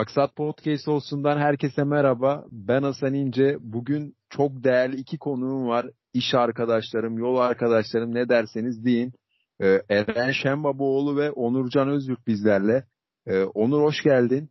[0.00, 2.44] Maksat Podcast olsundan herkese merhaba.
[2.52, 3.56] Ben Hasan İnce.
[3.60, 5.86] Bugün çok değerli iki konuğum var.
[6.14, 9.12] İş arkadaşlarım, yol arkadaşlarım ne derseniz deyin.
[9.60, 12.84] Ee, Eren Şenbabaoğlu ve Onurcan Özgürk bizlerle.
[13.26, 14.50] Ee, Onur hoş geldin.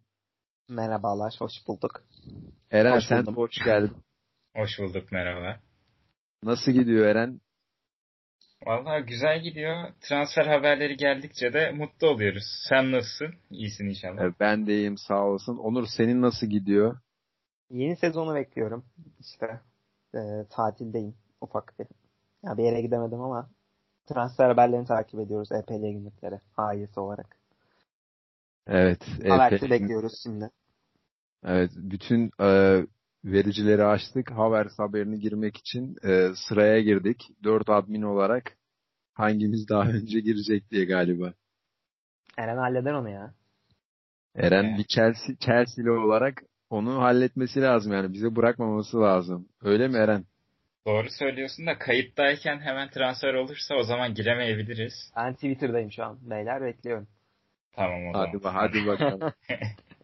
[0.68, 2.04] Merhabalar, hoş bulduk.
[2.72, 3.98] Eren hoş sen hoş geldin.
[4.56, 5.60] Hoş bulduk, merhaba.
[6.44, 7.42] Nasıl gidiyor Eren?
[8.66, 9.94] Valla güzel gidiyor.
[10.02, 12.44] Transfer haberleri geldikçe de mutlu oluyoruz.
[12.70, 13.36] Sen nasılsın?
[13.50, 14.34] İyisin inşallah.
[14.40, 15.58] Ben de iyiyim sağ olasın.
[15.58, 17.00] Onur senin nasıl gidiyor?
[17.70, 18.86] Yeni sezonu bekliyorum.
[19.20, 19.60] İşte
[20.16, 21.88] e, tatildeyim ufak bir.
[22.44, 23.50] Ya bir yere gidemedim ama
[24.06, 27.38] transfer haberlerini takip ediyoruz EPL günlükleri hayesi olarak.
[28.68, 29.00] Evet.
[29.28, 29.72] Habersi EP...
[29.72, 30.50] bekliyoruz şimdi.
[31.46, 31.72] Evet.
[31.76, 32.80] Bütün e,
[33.26, 34.32] vericileri açtık.
[34.32, 37.30] Havers haberini girmek için e, sıraya girdik.
[37.44, 38.58] Dört admin olarak
[39.14, 41.34] hangimiz daha önce girecek diye galiba.
[42.38, 43.34] Eren halleder onu ya.
[44.36, 48.14] Eren bir Chelsea, Chelsea'li olarak onu halletmesi lazım yani.
[48.14, 49.50] Bize bırakmaması lazım.
[49.62, 50.26] Öyle mi Eren?
[50.88, 54.94] Doğru söylüyorsun da kayıttayken hemen transfer olursa o zaman giremeyebiliriz.
[55.16, 56.30] Ben Twitter'dayım şu an.
[56.30, 57.08] Beyler bekliyorum.
[57.72, 58.56] Tamam o hadi zaman.
[58.56, 59.34] Hadi bakalım.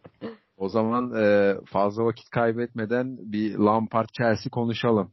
[0.56, 5.12] o zaman e, fazla vakit kaybetmeden bir Lampard Chelsea konuşalım.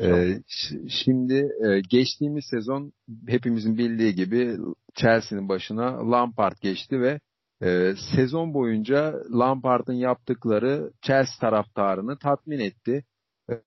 [0.00, 0.42] Ee,
[0.88, 2.92] şimdi e, geçtiğimiz sezon
[3.28, 4.56] hepimizin bildiği gibi
[4.94, 7.20] Chelsea'nin başına Lampard geçti ve
[7.62, 13.04] e, sezon boyunca Lampard'ın yaptıkları Chelsea taraftarını tatmin etti.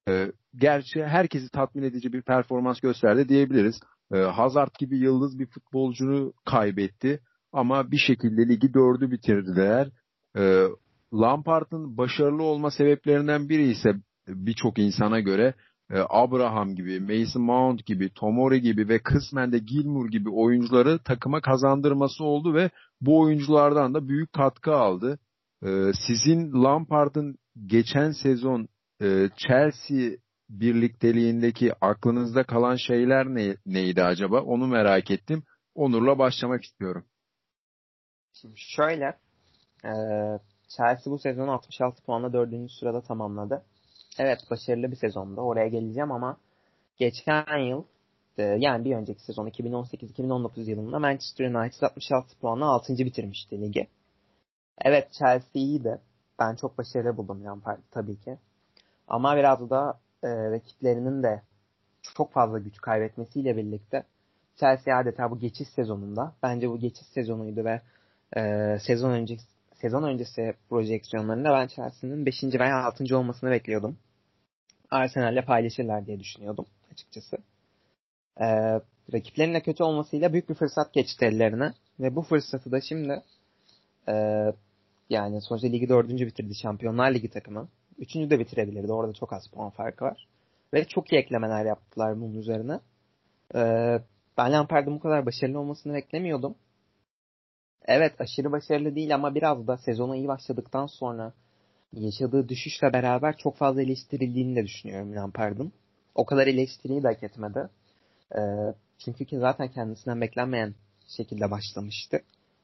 [0.08, 3.80] E, gerçi herkesi tatmin edici bir performans gösterdi diyebiliriz.
[4.14, 7.20] E, Hazard gibi yıldız bir futbolcunu kaybetti
[7.56, 9.90] ama bir şekilde ligi dördü bitirdiler.
[10.38, 10.64] E,
[11.14, 13.90] Lampard'ın başarılı olma sebeplerinden biri ise
[14.28, 15.54] birçok insana göre
[15.92, 21.42] e, Abraham gibi, Mason Mount gibi, Tomori gibi ve kısmen de Gilmour gibi oyuncuları takıma
[21.42, 22.70] kazandırması oldu ve
[23.02, 25.20] bu oyunculardan da büyük katkı aldı.
[25.64, 28.68] E, sizin Lampard'ın geçen sezon
[29.02, 30.12] e, Chelsea
[30.50, 34.42] birlikteliğindeki aklınızda kalan şeyler ne, neydi acaba?
[34.42, 35.44] Onu merak ettim.
[35.76, 37.06] Onur'la başlamak istiyorum.
[38.42, 39.06] Şimdi şöyle,
[39.86, 39.92] e,
[40.68, 42.72] Chelsea bu sezon 66 puanla 4.
[42.72, 43.66] sırada tamamladı
[44.20, 45.42] evet başarılı bir sezonda.
[45.42, 46.38] Oraya geleceğim ama
[46.98, 47.84] geçen yıl
[48.38, 52.98] e, yani bir önceki sezon 2018-2019 yılında Manchester United 66 puanla 6.
[52.98, 53.88] bitirmişti ligi.
[54.82, 56.02] Evet Chelsea iyiydi.
[56.40, 58.38] Ben çok başarılı buldum Lampard tabii ki.
[59.08, 61.42] Ama biraz da e, rakiplerinin de
[62.16, 64.04] çok fazla güç kaybetmesiyle birlikte
[64.56, 67.82] Chelsea adeta bu geçiş sezonunda bence bu geçiş sezonuydu ve
[68.38, 69.46] e, sezon öncesi
[69.82, 72.44] sezon öncesi projeksiyonlarında ben Chelsea'nin 5.
[72.44, 73.18] veya 6.
[73.18, 73.98] olmasını bekliyordum.
[74.92, 77.38] Arsenal'le paylaşırlar diye düşünüyordum açıkçası.
[78.42, 78.46] Ee,
[79.14, 81.74] rakiplerinin kötü olmasıyla büyük bir fırsat geçti ellerine.
[82.00, 83.22] Ve bu fırsatı da şimdi
[84.08, 84.14] e,
[85.10, 87.68] yani sonuçta ligi dördüncü bitirdi Şampiyonlar Ligi takımı.
[87.98, 88.92] Üçüncü de bitirebilirdi.
[88.92, 90.28] Orada çok az puan farkı var.
[90.74, 92.80] Ve çok iyi eklemeler yaptılar bunun üzerine.
[93.56, 94.00] Ee,
[94.38, 96.56] ben Lampard'ın bu kadar başarılı olmasını beklemiyordum.
[97.88, 101.34] Evet aşırı başarılı değil ama biraz da sezona iyi başladıktan sonra
[101.94, 105.72] yaşadığı düşüşle beraber çok fazla eleştirildiğini de düşünüyorum Lampard'ın.
[106.16, 107.70] O kadar eleştiriyi de hak etmedi.
[108.36, 108.42] E,
[108.98, 110.76] çünkü ki zaten kendisinden beklenmeyen
[111.18, 112.22] şekilde başlamıştı.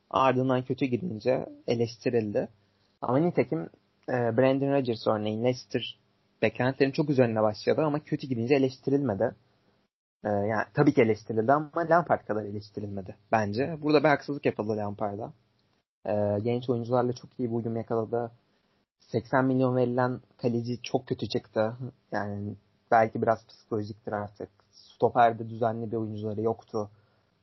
[0.09, 2.48] Ardından kötü gidince eleştirildi.
[3.02, 3.70] Ama nitekim
[4.09, 6.00] e, Brandon Rodgers örneğin Leicester
[6.42, 9.36] beklentilerin çok üzerine başladı ama kötü gidince eleştirilmedi.
[10.24, 13.78] E, yani tabii ki eleştirildi ama Lampard kadar eleştirilmedi bence.
[13.82, 15.34] Burada bir haksızlık yapıldı Lampard'a.
[16.06, 18.32] E, genç oyuncularla çok iyi bir uyum yakaladı.
[19.00, 21.78] 80 milyon verilen kaleci çok kötü çıktı.
[22.12, 22.56] Yani
[22.92, 24.50] belki biraz psikolojiktir artık.
[24.72, 26.90] Stoperde düzenli bir oyuncuları yoktu.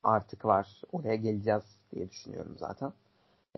[0.04, 0.82] Artık var.
[0.92, 1.62] Oraya geleceğiz
[1.92, 2.92] diye düşünüyorum zaten.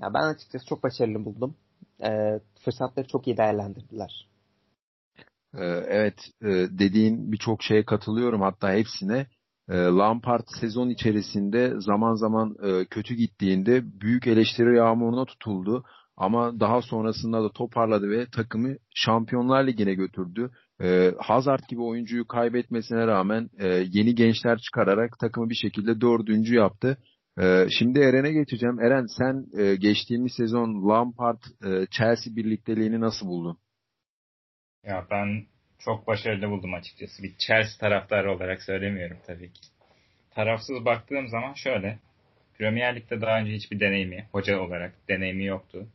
[0.01, 1.55] Ya ben açıkçası çok başarılı buldum.
[2.03, 4.30] Ee, fırsatları çok iyi değerlendirdiler.
[5.55, 6.49] Ee, evet e,
[6.79, 9.27] dediğin birçok şeye katılıyorum hatta hepsine.
[9.69, 15.85] Ee, Lampard sezon içerisinde zaman zaman e, kötü gittiğinde büyük eleştiri yağmuruna tutuldu.
[16.17, 20.51] Ama daha sonrasında da toparladı ve takımı Şampiyonlar Ligi'ne götürdü.
[20.83, 26.99] Ee, Hazard gibi oyuncuyu kaybetmesine rağmen e, yeni gençler çıkararak takımı bir şekilde dördüncü yaptı.
[27.79, 28.81] Şimdi Eren'e geçeceğim.
[28.81, 33.59] Eren sen e, geçtiğimiz sezon Lampard e, Chelsea birlikteliğini nasıl buldun?
[34.85, 35.47] Ya ben
[35.79, 37.23] çok başarılı buldum açıkçası.
[37.23, 39.61] Bir Chelsea taraftarı olarak söylemiyorum tabii ki.
[40.31, 41.99] Tarafsız baktığım zaman şöyle.
[42.59, 45.89] Premier Lig'de daha önce hiçbir deneyimi, hoca olarak deneyimi yoktu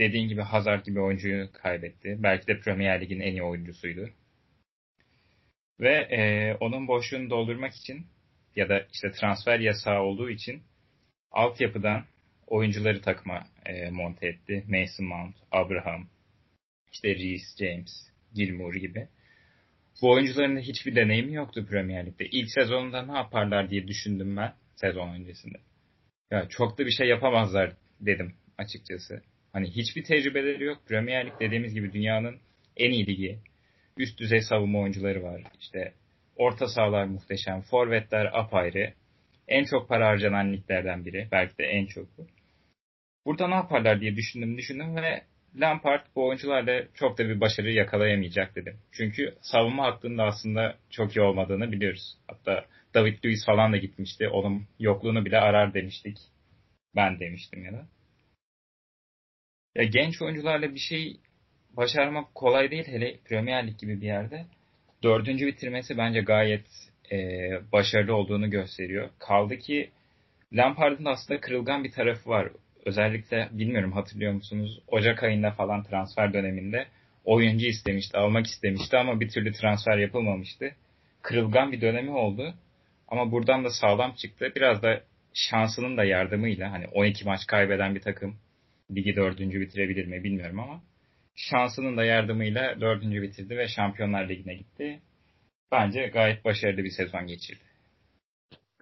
[0.00, 2.16] dediğin gibi Hazard gibi oyuncuyu kaybetti.
[2.18, 4.10] Belki de Premier Lig'in en iyi oyuncusuydu.
[5.80, 8.06] Ve e, onun boşluğunu doldurmak için
[8.56, 10.62] ya da işte transfer yasağı olduğu için
[11.30, 12.04] altyapıdan
[12.46, 14.64] oyuncuları takıma e, monte etti.
[14.68, 16.08] Mason Mount, Abraham,
[16.92, 19.08] işte Reece James, Gilmour gibi.
[20.02, 22.26] Bu oyuncuların hiçbir deneyimi yoktu Premier Lig'de.
[22.26, 25.58] İlk sezonunda ne yaparlar diye düşündüm ben sezon öncesinde.
[26.30, 29.22] Ya çok da bir şey yapamazlar dedim açıkçası.
[29.52, 30.82] Hani hiçbir tecrübeleri yok.
[30.86, 32.38] Premier Lig dediğimiz gibi dünyanın
[32.76, 33.38] en iyi ligi.
[33.96, 35.42] Üst düzey savunma oyuncuları var.
[35.60, 35.92] İşte
[36.36, 37.60] orta sahalar muhteşem.
[37.60, 38.92] Forvetler apayrı.
[39.48, 41.28] En çok para harcanan liglerden biri.
[41.32, 42.26] Belki de en çok bu.
[43.26, 45.22] Burada ne yaparlar diye düşündüm düşündüm ve
[45.56, 48.76] Lampard bu oyuncularla çok da bir başarı yakalayamayacak dedim.
[48.92, 52.16] Çünkü savunma hattında aslında çok iyi olmadığını biliyoruz.
[52.26, 52.64] Hatta
[52.94, 54.28] David Luiz falan da gitmişti.
[54.28, 56.18] Onun yokluğunu bile arar demiştik.
[56.96, 57.86] Ben demiştim ya da.
[59.74, 61.16] Ya genç oyuncularla bir şey
[61.70, 64.46] başarmak kolay değil hele Premier Lig gibi bir yerde.
[65.02, 66.66] Dördüncü bitirmesi bence gayet
[67.12, 67.16] e,
[67.72, 69.10] başarılı olduğunu gösteriyor.
[69.18, 69.90] Kaldı ki
[70.52, 72.48] Lampard'ın aslında kırılgan bir tarafı var.
[72.84, 74.80] Özellikle bilmiyorum hatırlıyor musunuz?
[74.88, 76.86] Ocak ayında falan transfer döneminde
[77.24, 80.74] oyuncu istemişti, almak istemişti ama bir türlü transfer yapılmamıştı.
[81.22, 82.54] Kırılgan bir dönemi oldu.
[83.08, 84.52] Ama buradan da sağlam çıktı.
[84.56, 85.00] Biraz da
[85.34, 88.36] şansının da yardımıyla hani 12 maç kaybeden bir takım
[88.90, 90.82] ligi dördüncü bitirebilir mi bilmiyorum ama
[91.34, 95.00] şansının da yardımıyla dördüncü bitirdi ve Şampiyonlar Ligi'ne gitti.
[95.72, 97.60] Bence gayet başarılı bir sezon geçirdi.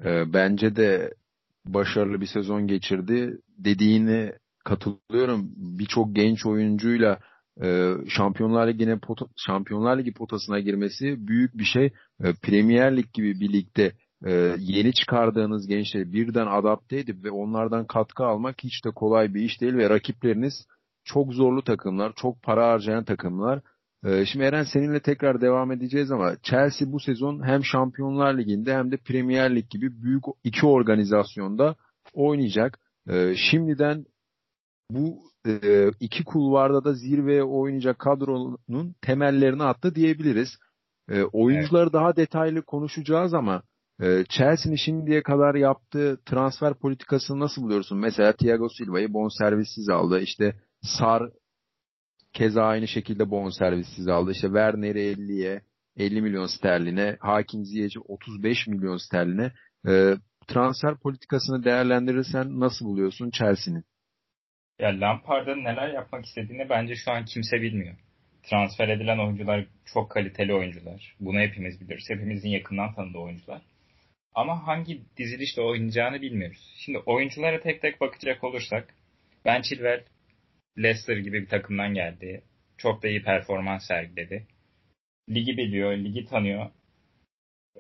[0.05, 1.15] Ee, bence de
[1.67, 3.39] başarılı bir sezon geçirdi.
[3.59, 4.33] Dediğine
[4.65, 5.51] katılıyorum.
[5.57, 7.19] Birçok genç oyuncuyla
[7.63, 11.87] e, Şampiyonlar Ligi'ne pota, Şampiyonlar Ligi potasına girmesi büyük bir şey.
[12.25, 13.93] E, Premier Lig gibi bir ligde
[14.27, 19.41] e, yeni çıkardığınız gençleri birden adapte edip ve onlardan katkı almak hiç de kolay bir
[19.43, 20.67] iş değil ve rakipleriniz
[21.05, 23.61] çok zorlu takımlar, çok para harcayan takımlar.
[24.05, 28.93] E, şimdi Eren seninle tekrar devam edeceğiz ama Chelsea bu sezon hem Şampiyonlar Ligi'nde hem
[28.93, 31.77] de Premier Lig gibi büyük iki organizasyonda
[32.13, 32.79] oynayacak.
[33.09, 34.05] E, şimdiden
[34.91, 40.49] bu e, iki kulvarda da zirveye oynayacak kadronun temellerini attı diyebiliriz.
[41.11, 41.93] E, oyuncuları evet.
[41.93, 43.63] daha detaylı konuşacağız ama
[44.01, 47.99] e, Chelsea'nin şimdiye kadar yaptığı transfer politikasını nasıl buluyorsun?
[47.99, 50.21] Mesela Thiago Silva'yı bonservissiz aldı.
[50.21, 51.31] İşte Sar
[52.33, 54.31] keza aynı şekilde bonservissiz aldı.
[54.31, 55.63] İşte Werner'i 50'ye
[55.97, 59.53] 50 milyon sterline, Hakim Ziyech'i 35 milyon sterline.
[59.89, 60.15] E,
[60.49, 63.85] transfer politikasını değerlendirirsen nasıl buluyorsun Chelsea'nin?
[64.79, 67.95] Ya Lampard'ın neler yapmak istediğini bence şu an kimse bilmiyor.
[68.43, 71.15] Transfer edilen oyuncular çok kaliteli oyuncular.
[71.21, 72.11] Bunu hepimiz biliriz.
[72.11, 73.63] Hepimizin yakından tanıdığı oyuncular.
[74.35, 76.75] Ama hangi dizilişte oynayacağını bilmiyoruz.
[76.79, 78.95] Şimdi oyunculara tek tek bakacak olursak
[79.45, 80.05] Ben Chilwell
[80.79, 82.43] Leicester gibi bir takımdan geldi.
[82.77, 84.47] Çok da iyi performans sergiledi.
[85.31, 86.71] Ligi biliyor, ligi tanıyor.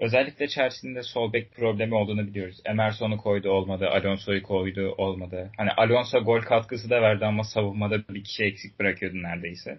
[0.01, 2.61] Özellikle Chelsea'nin sol bek problemi olduğunu biliyoruz.
[2.65, 5.51] Emerson'u koydu olmadı, Alonso'yu koydu olmadı.
[5.57, 9.79] Hani Alonso gol katkısı da verdi ama savunmada bir kişi eksik bırakıyordu neredeyse.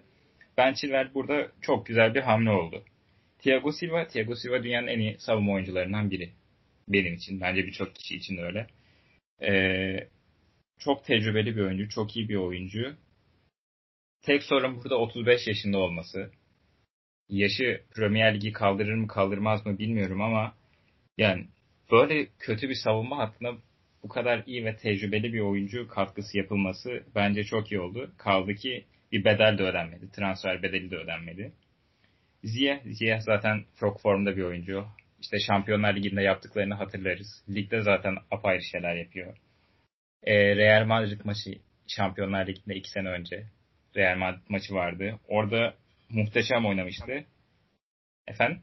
[0.56, 2.84] Ben Chilwell burada çok güzel bir hamle oldu.
[3.38, 6.30] Thiago Silva, Thiago Silva dünyanın en iyi savunma oyuncularından biri.
[6.88, 8.66] Benim için, bence birçok kişi için de öyle.
[9.42, 10.08] Ee,
[10.78, 12.96] çok tecrübeli bir oyuncu, çok iyi bir oyuncu.
[14.22, 16.30] Tek sorun burada 35 yaşında olması
[17.30, 20.54] yaşı Premier Ligi kaldırır mı kaldırmaz mı bilmiyorum ama
[21.18, 21.46] yani
[21.92, 23.52] böyle kötü bir savunma hattına
[24.02, 28.12] bu kadar iyi ve tecrübeli bir oyuncu katkısı yapılması bence çok iyi oldu.
[28.18, 30.10] Kaldı ki bir bedel de ödenmedi.
[30.12, 31.52] Transfer bedeli de ödenmedi.
[32.44, 34.86] Ziye, Ziye zaten çok formda bir oyuncu.
[35.20, 37.44] İşte Şampiyonlar Ligi'nde yaptıklarını hatırlarız.
[37.48, 39.36] Ligde zaten apayrı şeyler yapıyor.
[40.22, 43.46] E, Real Madrid maçı Şampiyonlar Ligi'nde iki sene önce
[43.96, 45.18] Real Madrid maçı vardı.
[45.28, 45.74] Orada
[46.10, 47.24] muhteşem oynamıştı.
[48.26, 48.62] Efendim?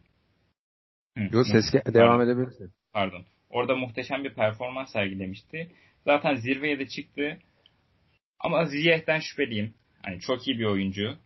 [1.32, 2.72] Yok ses devam edebilirsin.
[2.94, 3.26] Pardon.
[3.50, 5.72] Orada muhteşem bir performans sergilemişti.
[6.06, 7.38] Zaten zirveye de çıktı.
[8.40, 9.74] Ama Ziyeh'ten şüpheliyim.
[10.04, 11.18] Hani çok iyi bir oyuncu.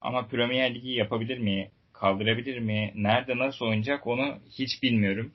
[0.00, 1.70] Ama Premier Ligi yapabilir mi?
[1.92, 2.92] Kaldırabilir mi?
[2.94, 5.32] Nerede nasıl oynayacak onu hiç bilmiyorum.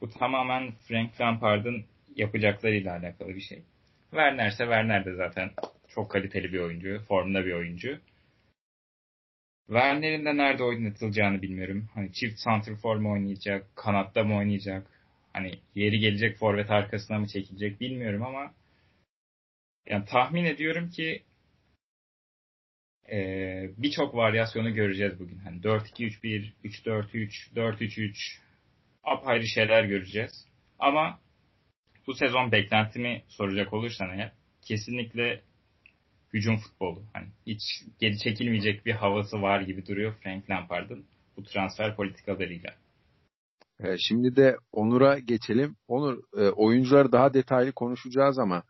[0.00, 1.84] Bu tamamen Frank Lampard'ın
[2.16, 3.62] yapacaklarıyla alakalı bir şey.
[4.10, 5.50] Werner ise Werner de zaten
[5.88, 7.02] çok kaliteli bir oyuncu.
[7.08, 8.00] Formda bir oyuncu.
[9.66, 11.88] Werner'in de nerede oynatılacağını bilmiyorum.
[11.94, 14.86] Hani çift santrfor mu oynayacak, kanatta mı oynayacak?
[15.32, 18.54] Hani yeri gelecek forvet arkasına mı çekilecek bilmiyorum ama
[19.86, 21.22] yani tahmin ediyorum ki
[23.12, 23.18] e,
[23.78, 25.38] birçok varyasyonu göreceğiz bugün.
[25.38, 28.14] Hani 4-2-3-1, 3-4-3, 4-3-3
[29.04, 30.46] apayrı şeyler göreceğiz.
[30.78, 31.20] Ama
[32.06, 35.40] bu sezon beklentimi soracak olursan eğer kesinlikle
[36.34, 37.02] hücum futbolu.
[37.12, 37.62] Hani hiç
[38.00, 41.04] geri çekilmeyecek bir havası var gibi duruyor Frank Lampard'ın
[41.36, 42.70] bu transfer politikalarıyla.
[43.80, 45.76] E, şimdi de Onur'a geçelim.
[45.88, 48.62] Onur, e, oyuncuları daha detaylı konuşacağız ama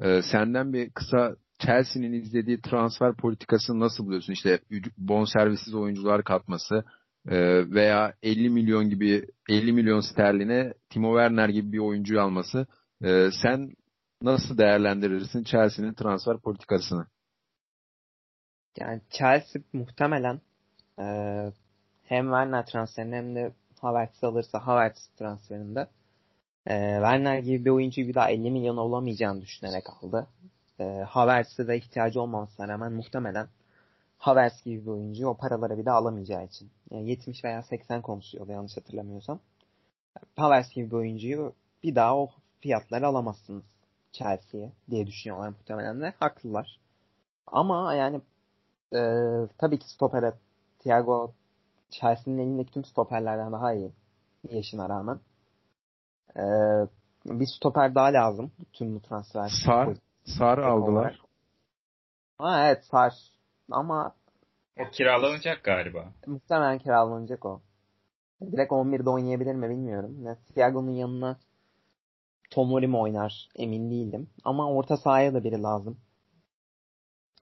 [0.00, 4.32] e, senden bir kısa Chelsea'nin izlediği transfer politikasını nasıl buluyorsun?
[4.32, 4.58] İşte
[4.98, 6.84] bonservisiz oyuncular katması
[7.74, 12.66] veya 50 milyon gibi 50 milyon sterline Timo Werner gibi bir oyuncuyu alması.
[13.42, 13.74] Sen
[14.22, 17.06] nasıl değerlendirirsin Chelsea'nin transfer politikasını?
[18.76, 20.40] Yani Chelsea muhtemelen
[20.98, 21.04] e,
[22.02, 25.88] hem Werner transferini hem de Havertz'i alırsa Havertz transferinde
[26.66, 30.26] e, Werner gibi bir oyuncuyu bir daha 50 milyon olamayacağını düşünerek aldı.
[30.80, 33.48] E, Havertz'e de ihtiyacı olmamasına rağmen muhtemelen
[34.18, 36.70] Havertz gibi bir oyuncuyu o paralara bir daha alamayacağı için.
[36.90, 39.40] Yani 70 veya 80 konuşuyordu yanlış hatırlamıyorsam.
[40.36, 41.52] Havertz gibi bir oyuncuyu
[41.82, 43.64] bir daha o fiyatlara alamazsınız
[44.12, 46.14] Chelsea'ye diye düşünüyorlar muhtemelen de.
[46.18, 46.80] Haklılar.
[47.46, 48.20] Ama yani
[48.94, 49.00] e,
[49.58, 50.34] tabii ki stopere
[50.78, 51.32] Thiago
[51.90, 53.92] Chelsea'nin elindeki tüm stoperlerden daha iyi
[54.50, 55.20] yaşına rağmen.
[56.36, 56.44] E,
[57.26, 59.48] bir stoper daha lazım tüm bu transfer.
[59.66, 59.88] Sar,
[60.24, 61.20] Sar aldılar.
[62.38, 63.14] Ha evet Sar.
[63.70, 64.14] Ama
[64.78, 66.04] o kiralanacak galiba.
[66.26, 67.60] Muhtemelen kiralanacak o.
[68.52, 70.16] Direkt 11'de oynayabilir mi bilmiyorum.
[70.22, 71.38] Yani Thiago'nun yanına
[72.50, 74.30] Tomori mi oynar emin değilim.
[74.44, 75.98] Ama orta sahaya da biri lazım.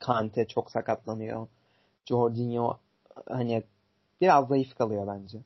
[0.00, 1.46] Kante çok sakatlanıyor.
[2.06, 2.78] Jorginho
[3.28, 3.62] hani
[4.20, 5.38] biraz zayıf kalıyor bence.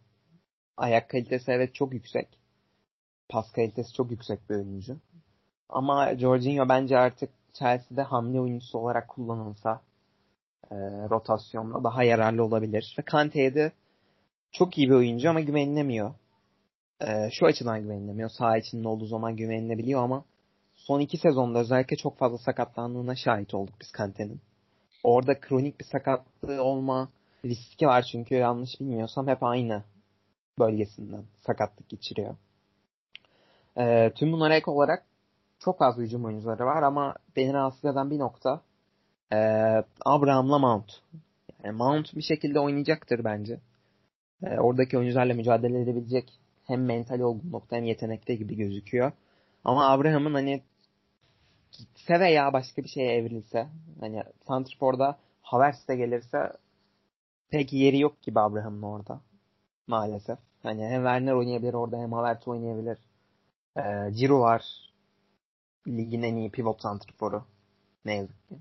[0.77, 2.29] Ayak kalitesi evet çok yüksek.
[3.29, 4.97] Pas kalitesi çok yüksek bir oyuncu.
[5.69, 9.81] Ama Jorginho bence artık Chelsea'de hamle oyuncusu olarak kullanılsa
[10.71, 10.77] e,
[11.11, 12.95] rotasyonda daha yararlı olabilir.
[12.99, 13.73] Ve Kante'ye de
[14.53, 16.15] çok iyi bir oyuncu ama güvenilemiyor.
[17.01, 18.29] E, şu açıdan güvenilemiyor.
[18.29, 20.25] Saha içinde olduğu zaman güvenilebiliyor ama
[20.85, 24.41] son iki sezonda özellikle çok fazla sakatlandığına şahit olduk biz Kante'nin.
[25.03, 27.09] Orada kronik bir sakatlığı olma
[27.45, 29.83] riski var çünkü yanlış bilmiyorsam hep aynı
[30.59, 32.37] bölgesinden sakatlık geçiriyor.
[33.79, 35.05] E, tüm bunlara ek olarak
[35.59, 38.61] çok fazla hücum oyuncuları var ama beni rahatsız eden bir nokta
[39.33, 39.39] e,
[40.05, 40.93] Abraham'la Mount.
[41.65, 43.61] Yani Mount bir şekilde oynayacaktır bence.
[44.43, 46.33] E, oradaki oyuncularla mücadele edebilecek
[46.67, 49.13] hem mental olgunlukta hem yetenekte gibi gözüküyor.
[49.65, 50.63] Ama Abraham'ın hani
[51.79, 53.69] gitse veya başka bir şeye evrilse
[54.01, 56.53] hani Santrfor'da Havertz de gelirse
[57.51, 59.21] pek yeri yok gibi Abraham'ın orada.
[59.87, 60.39] Maalesef.
[60.63, 62.99] Hani hem Werner oynayabilir orada hem Havertz oynayabilir.
[63.77, 64.65] Ee, Ciro var.
[65.89, 67.45] Ligin en iyi pivot santrforu.
[68.05, 68.57] Ne yazık ki.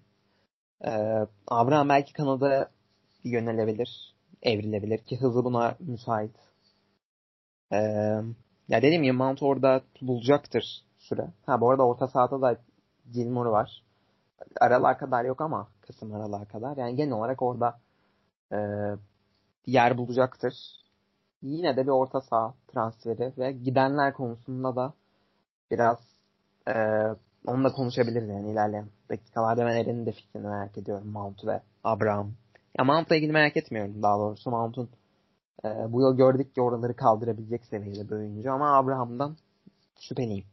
[0.85, 2.71] Ee, Abraham belki Kanada
[3.23, 4.15] yönelebilir.
[4.41, 6.35] Evrilebilir ki hızı buna müsait.
[7.71, 7.77] Ee,
[8.69, 11.27] ya dediğim gibi Mount orada bulacaktır süre.
[11.45, 12.57] Ha bu arada orta sahada da
[13.11, 13.83] Gilmore var.
[14.61, 16.77] Aralığa kadar yok ama kısım aralığa kadar.
[16.77, 17.79] Yani genel olarak orada
[18.51, 18.57] e,
[19.65, 20.53] yer bulacaktır.
[21.41, 24.93] Yine de bir orta saha transferi ve gidenler konusunda da
[25.71, 25.97] biraz
[26.67, 26.73] e,
[27.45, 31.07] onunla konuşabiliriz yani ilerleyen dakikalarda ben Eren'in de fikrini merak ediyorum.
[31.07, 32.31] Mount ve Abraham.
[32.77, 34.51] Ya Mount'la ilgili merak etmiyorum daha doğrusu.
[34.51, 34.89] Mount'un
[35.65, 39.37] e, bu yıl gördük ki oraları kaldırabilecek seviyede bir oyuncu ama Abraham'dan
[39.99, 40.45] şüpheliyim.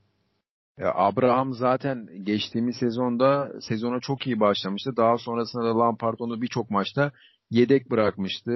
[0.80, 4.96] Ya Abraham zaten geçtiğimiz sezonda sezona çok iyi başlamıştı.
[4.96, 7.12] Daha sonrasında da Lampard onu birçok maçta
[7.50, 8.52] yedek bırakmıştı.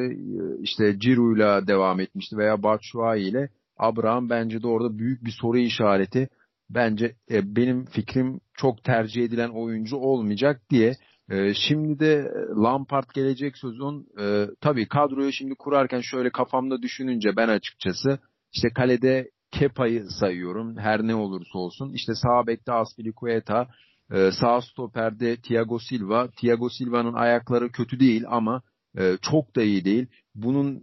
[0.61, 3.49] İşte Ciro'yla devam etmişti veya Batshuayi ile.
[3.77, 6.29] Abraham bence de orada büyük bir soru işareti.
[6.71, 10.95] Bence e, benim fikrim çok tercih edilen oyuncu olmayacak diye.
[11.31, 17.49] E, şimdi de Lampard gelecek sezon e, tabii kadroyu şimdi kurarken şöyle kafamda düşününce ben
[17.49, 18.19] açıkçası
[18.53, 21.93] işte kalede Kepa'yı sayıyorum her ne olursa olsun.
[21.93, 23.69] İşte sağ bekte Aspilicueta,
[24.13, 26.29] e, sağ stoperde Thiago Silva.
[26.29, 28.63] Thiago Silva'nın ayakları kötü değil ama
[28.99, 30.07] e, çok da iyi değil.
[30.35, 30.83] Bunun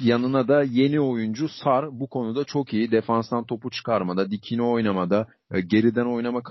[0.00, 2.90] yanına da yeni oyuncu Sar bu konuda çok iyi.
[2.90, 6.42] Defanstan topu çıkarmada, dikine oynamada, e, geriden oynama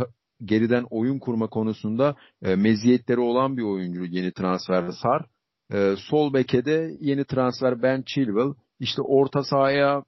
[0.46, 5.26] geriden oyun kurma konusunda e, meziyetleri olan bir oyuncu yeni transfer Sar.
[5.74, 8.54] E, sol beke yeni transfer Ben Chilwell.
[8.80, 10.04] İşte orta sahaya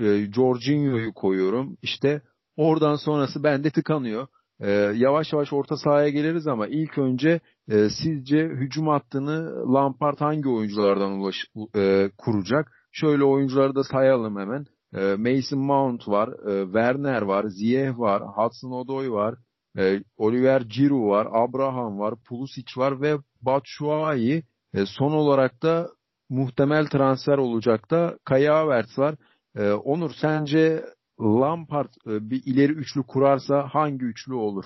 [0.00, 1.76] e, Jorginho'yu koyuyorum.
[1.82, 2.22] İşte
[2.56, 4.26] oradan sonrası bende tıkanıyor.
[4.60, 10.48] E, yavaş yavaş orta sahaya geliriz ama ilk önce e, sizce hücum hattını Lampard hangi
[10.48, 11.36] oyunculardan ulaş,
[11.76, 12.72] e, kuracak?
[12.92, 14.66] Şöyle oyuncuları da sayalım hemen.
[14.94, 19.34] E, Mason Mount var, e, Werner var, Ziyech var, Hudson Odoi var,
[19.78, 24.42] e, Oliver Giroud var, Abraham var, Pulisic var ve Batshuayi.
[24.74, 25.88] E, son olarak da
[26.30, 29.14] muhtemel transfer olacak da Kaya Havertz var.
[29.56, 30.84] E, Onur sence
[31.20, 34.64] Lampard e, bir ileri üçlü kurarsa hangi üçlü olur?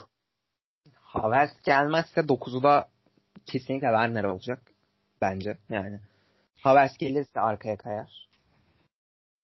[1.00, 2.88] Havertz gelmezse 9'u da
[3.47, 4.62] kesinlikle Werner olacak
[5.21, 5.59] bence.
[5.69, 6.00] Yani
[6.62, 8.28] Havertz gelirse arkaya kayar.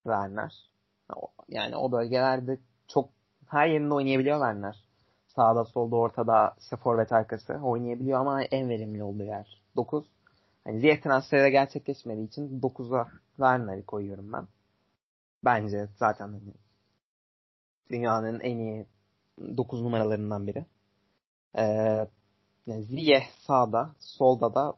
[0.02, 0.54] Werner.
[1.48, 2.58] Yani o bölgelerde
[2.88, 3.10] çok
[3.48, 4.84] her yerinde oynayabiliyor Werner.
[5.26, 10.04] sağda solda ortada işte forvet arkası oynayabiliyor ama en verimli olduğu yer 9.
[10.64, 14.46] Hani Ziyech transferi de gerçekleşmediği için 9'a Werner'i koyuyorum ben.
[15.44, 16.54] Bence zaten hani
[17.90, 18.86] dünyanın en iyi
[19.56, 20.66] 9 numaralarından biri.
[21.58, 22.08] Ee,
[22.66, 24.74] yani sağda, solda da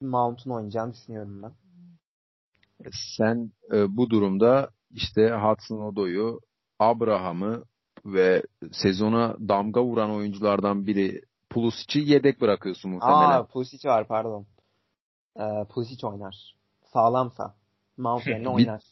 [0.00, 1.52] Mount'un oynayacağını düşünüyorum ben.
[3.16, 6.40] Sen e, bu durumda işte Hudson Odoy'u,
[6.78, 7.64] Abraham'ı
[8.04, 13.30] ve sezona damga vuran oyunculardan biri Pulisic'i yedek bırakıyorsun muhtemelen.
[13.30, 14.46] Aa Pulisic var pardon.
[15.40, 16.56] Ee, Pulisic oynar.
[16.92, 17.54] Sağlamsa.
[17.96, 18.82] Mount yerine oynar.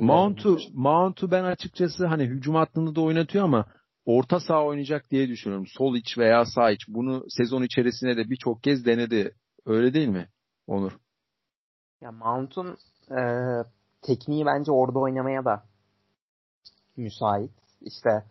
[0.00, 3.66] Mount'u Mount'u ben açıkçası hani hücum hattında da oynatıyor ama
[4.04, 5.66] orta saha oynayacak diye düşünüyorum.
[5.66, 6.80] Sol iç veya sağ iç.
[6.88, 9.34] Bunu sezon içerisinde de birçok kez denedi.
[9.66, 10.28] Öyle değil mi
[10.66, 10.92] Onur?
[12.00, 12.76] Ya Mount'un
[13.10, 13.20] e,
[14.02, 15.62] tekniği bence orada oynamaya da
[16.96, 17.50] müsait.
[17.80, 18.24] İşte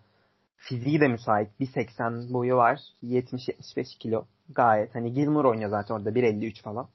[0.55, 1.49] fiziği de müsait.
[1.59, 2.79] 1.80 boyu var.
[3.03, 4.25] 70-75 kilo.
[4.49, 4.95] Gayet.
[4.95, 6.87] Hani Gilmore oynuyor zaten orada 1.53 falan.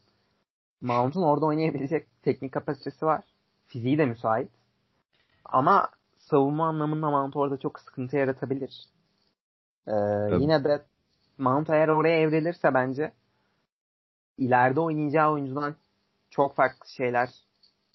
[0.80, 3.24] Mount'un orada oynayabilecek teknik kapasitesi var.
[3.70, 4.50] Fiziği de müsait.
[5.44, 8.84] Ama savunma anlamında Mount orada çok sıkıntı yaratabilir.
[9.86, 9.92] Ee,
[10.40, 10.82] yine de
[11.38, 13.12] Mount eğer oraya evrilirse bence
[14.38, 15.74] ileride oynayacağı oyuncudan
[16.30, 17.30] çok farklı şeyler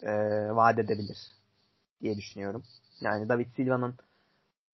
[0.01, 0.11] e,
[0.55, 1.17] vaat edebilir
[2.01, 2.63] diye düşünüyorum.
[3.01, 3.95] Yani David Silva'nın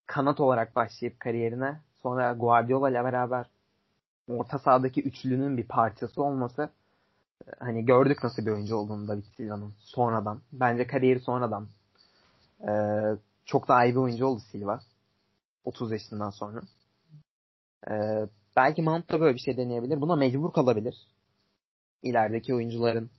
[0.06, 3.46] kanat olarak başlayıp kariyerine sonra Guardiola ile beraber
[4.28, 6.70] orta sahadaki üçlünün bir parçası olması
[7.60, 10.42] hani gördük nasıl bir oyuncu olduğunu David Silva'nın sonradan.
[10.54, 11.68] Bence kariyeri sonradan
[12.68, 12.72] e,
[13.46, 14.82] çok daha iyi bir oyuncu oldu Silva.
[15.66, 16.62] 30 yaşından sonra.
[17.90, 17.94] E,
[18.56, 20.02] belki Mount da böyle bir şey deneyebilir.
[20.02, 20.96] Buna mecbur kalabilir.
[22.04, 23.10] İlerideki oyuncuların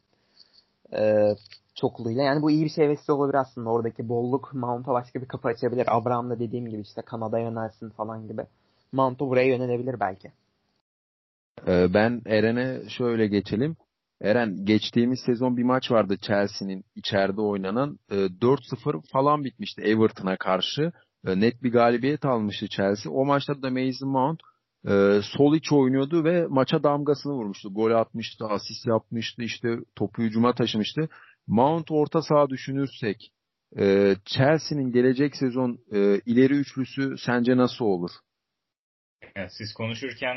[0.92, 1.34] e,
[1.74, 2.22] çokluğuyla.
[2.22, 3.70] Yani bu iyi bir şey vesile olabilir aslında.
[3.70, 5.96] Oradaki bolluk Mount'a başka bir kapı açabilir.
[5.96, 8.46] Abraham da dediğim gibi işte Kanada'ya yönelsin falan gibi.
[8.92, 10.32] Mount'u buraya yönelebilir belki.
[11.66, 13.76] Ben Eren'e şöyle geçelim.
[14.22, 17.98] Eren geçtiğimiz sezon bir maç vardı Chelsea'nin içeride oynanan.
[18.10, 20.92] 4-0 falan bitmişti Everton'a karşı.
[21.24, 23.12] Net bir galibiyet almıştı Chelsea.
[23.12, 24.40] O maçta da Mason Mount
[25.24, 27.74] sol iç oynuyordu ve maça damgasını vurmuştu.
[27.74, 31.08] Gol atmıştı, asist yapmıştı, işte topu hücuma taşımıştı.
[31.46, 33.32] Mount orta saha düşünürsek
[34.24, 35.78] Chelsea'nin gelecek sezon
[36.26, 38.10] ileri üçlüsü sence nasıl olur?
[39.48, 40.36] Siz konuşurken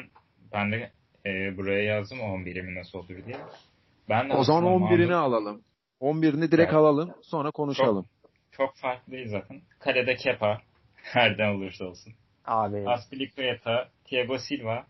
[0.53, 0.91] ben de
[1.25, 3.37] e, buraya yazdım 11'imi nasıl olur diye.
[4.09, 5.11] Ben de o zaman 11'ini Mahmut...
[5.11, 5.63] alalım.
[6.01, 6.73] 11'ini direkt evet.
[6.73, 7.13] alalım.
[7.21, 8.05] Sonra konuşalım.
[8.21, 9.61] Çok, çok farklı değil zaten.
[9.79, 10.61] Kalede Kepa.
[11.15, 12.13] Nereden olursa olsun.
[12.45, 12.89] Abi.
[12.89, 14.85] Aspilicueta, Thiago Silva.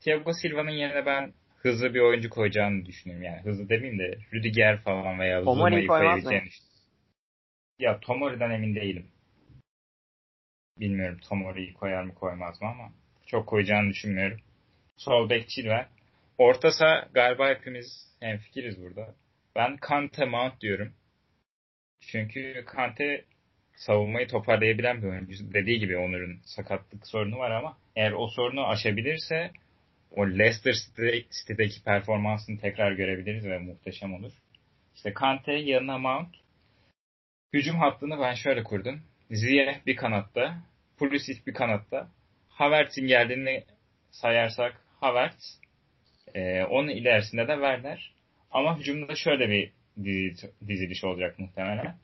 [0.00, 3.24] Thiago Silva'nın yerine ben hızlı bir oyuncu koyacağını düşünüyorum.
[3.24, 6.48] Yani hızlı demeyeyim de Rüdiger falan veya Zuma'yı koyabileceğini
[7.78, 9.06] Ya Tomori'den emin değilim.
[10.80, 12.92] Bilmiyorum Tomori'yi koyar mı koymaz mı ama
[13.26, 14.38] çok koyacağını düşünmüyorum.
[14.96, 15.88] Sol bek Chilwell.
[16.38, 19.14] Ortasa galiba hepimiz fikiriz burada.
[19.56, 20.92] Ben Kante Mount diyorum.
[22.00, 23.24] Çünkü Kante
[23.76, 25.52] savunmayı toparlayabilen bir oyuncu.
[25.54, 29.50] Dediği gibi Onur'un sakatlık sorunu var ama eğer o sorunu aşabilirse
[30.10, 30.74] o Leicester
[31.30, 34.32] City'deki performansını tekrar görebiliriz ve muhteşem olur.
[34.94, 36.34] İşte Kante yanına Mount.
[37.52, 39.02] Hücum hattını ben şöyle kurdum.
[39.30, 40.62] Ziyeh bir kanatta,
[40.98, 42.08] Pulisic bir kanatta.
[42.48, 43.64] Havertz'in geldiğini
[44.10, 45.60] sayarsak Havertz,
[46.34, 48.12] e, onun ilerisinde de Werner.
[48.50, 49.72] Ama hücumda şöyle bir
[50.68, 51.96] diziliş olacak muhtemelen.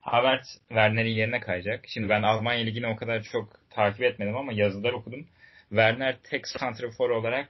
[0.00, 1.84] Havertz Werner'in yerine kayacak.
[1.88, 5.26] Şimdi ben Almanya Ligi'ni o kadar çok takip etmedim ama yazılar okudum.
[5.68, 7.48] Werner tek santrafor olarak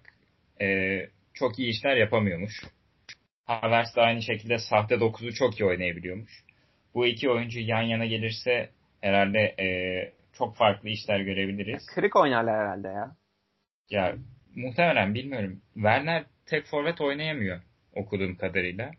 [0.61, 0.99] e,
[1.35, 2.53] çok iyi işler yapamıyormuş.
[3.45, 6.45] Havertz de aynı şekilde sahte 9'u çok iyi oynayabiliyormuş.
[6.95, 9.67] Bu iki oyuncu yan yana gelirse herhalde e,
[10.33, 11.87] çok farklı işler görebiliriz.
[11.95, 13.17] Kırık oynarlar herhalde ya.
[13.91, 14.17] Ya
[14.61, 15.63] muhtemelen bilmiyorum.
[15.75, 17.61] Werner tek forvet oynayamıyor
[17.95, 18.91] okuduğum kadarıyla.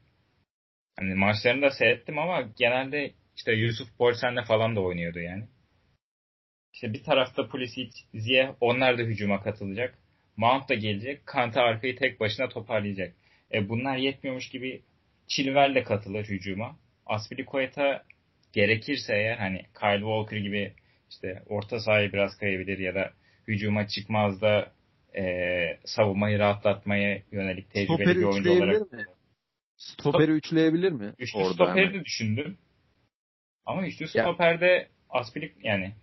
[0.99, 5.47] Hani maçlarını da seyrettim ama genelde işte Yusuf Bolsen'le falan da oynuyordu yani.
[6.73, 9.97] İşte bir tarafta Pulisic, Ziyeh onlar da hücuma katılacak.
[10.37, 11.25] Mount da gelecek.
[11.25, 13.15] Kante arkayı tek başına toparlayacak.
[13.53, 14.81] E bunlar yetmiyormuş gibi
[15.27, 16.79] Chilwell de katılır hücuma.
[17.05, 18.03] Aspilicueta
[18.53, 20.73] gerekirse eğer hani Kyle Walker gibi
[21.09, 23.13] işte orta sahayı biraz kayabilir ya da
[23.47, 24.71] hücuma çıkmaz da
[25.17, 25.23] e,
[25.85, 28.91] savunmayı rahatlatmaya yönelik tecrübeli Stoperi bir oyuncu olarak.
[28.91, 29.05] Mi?
[29.77, 31.13] Stoperi üçleyebilir mi?
[31.19, 31.99] Üçlü Orada stoperi hemen.
[31.99, 32.57] de düşündüm.
[33.65, 35.93] Ama üçlü stoperde Aspilik yani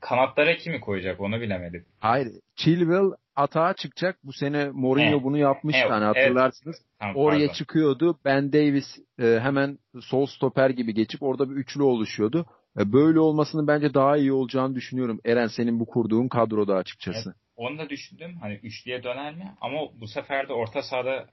[0.00, 1.84] kanatlara kimi koyacak onu bilemedim.
[2.00, 2.28] Hayır.
[2.56, 4.18] Chilwell atağa çıkacak.
[4.24, 5.24] Bu sene Mourinho evet.
[5.24, 5.90] bunu yapmıştı evet.
[5.90, 6.76] hani hatırlarsınız.
[6.76, 6.86] Evet.
[6.98, 7.52] Tamam, Oraya pardon.
[7.52, 8.18] çıkıyordu.
[8.24, 12.46] Ben Davis e, hemen sol stoper gibi geçip orada bir üçlü oluşuyordu.
[12.78, 15.20] E, böyle olmasının bence daha iyi olacağını düşünüyorum.
[15.24, 17.28] Eren senin bu kurduğun kadroda açıkçası.
[17.28, 18.36] Evet, onu da düşündüm.
[18.40, 19.54] Hani üçlüye döner mi?
[19.60, 21.26] Ama bu sefer de orta sahada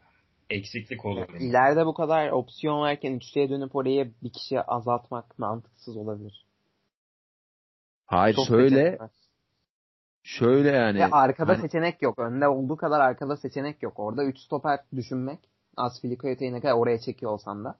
[0.50, 1.30] eksiklik olur.
[1.34, 6.46] Yani ileride bu kadar opsiyon varken üçlüye dönüp oraya bir kişi azaltmak mantıksız olabilir.
[8.06, 8.98] Hayır Çok şöyle
[10.24, 11.00] şöyle yani.
[11.00, 11.62] Ve arkada hani...
[11.62, 12.20] seçenek yok.
[12.20, 14.00] Önde olduğu kadar arkada seçenek yok.
[14.00, 15.40] Orada 3 stoper düşünmek
[15.78, 17.78] Aspilicueta'yı ne kadar oraya çekiyor olsan da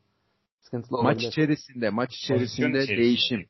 [0.60, 1.26] sıkıntılı olabilir.
[1.26, 3.50] Maç içerisinde, maç içerisinde Pozisyon değişim.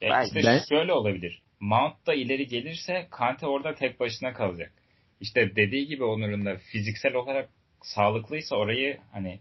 [0.00, 0.58] Ya işte ben...
[0.68, 1.42] şöyle olabilir.
[1.60, 4.72] Mount da ileri gelirse Kante orada tek başına kalacak.
[5.20, 7.48] İşte dediği gibi Onur'un da fiziksel olarak
[7.82, 9.40] sağlıklıysa orayı hani